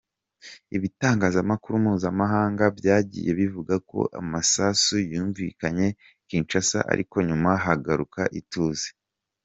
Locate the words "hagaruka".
7.65-8.21